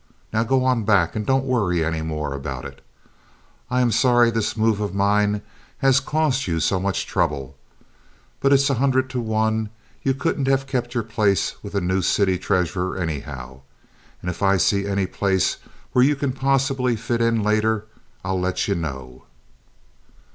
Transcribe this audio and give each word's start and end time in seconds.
Now 0.33 0.41
go 0.43 0.65
on 0.65 0.83
back 0.83 1.15
and 1.15 1.27
don't 1.27 1.45
worry 1.45 1.85
any 1.85 2.01
more 2.01 2.33
about 2.33 2.65
it. 2.65 2.81
I 3.69 3.81
am 3.81 3.91
sorry 3.91 4.31
this 4.31 4.57
move 4.57 4.81
of 4.81 4.95
mine 4.95 5.43
has 5.77 5.99
caused 5.99 6.47
you 6.47 6.59
so 6.59 6.79
much 6.79 7.05
trouble, 7.05 7.55
but 8.39 8.51
it's 8.51 8.67
a 8.71 8.81
hundred 8.81 9.11
to 9.11 9.19
one 9.21 9.69
you 10.01 10.15
couldn't 10.15 10.47
have 10.47 10.65
kept 10.65 10.95
your 10.95 11.03
place 11.03 11.53
with 11.61 11.75
a 11.75 11.81
new 11.81 12.01
city 12.01 12.39
treasurer, 12.39 12.97
anyhow, 12.97 13.61
and 14.21 14.31
if 14.31 14.41
I 14.41 14.57
see 14.57 14.87
any 14.87 15.05
place 15.05 15.57
where 15.91 16.03
you 16.03 16.15
can 16.15 16.31
possibly 16.33 16.95
fit 16.95 17.21
in 17.21 17.43
later, 17.43 17.85
I'll 18.25 18.39
let 18.39 18.67
you 18.67 18.73
know." 18.73 19.25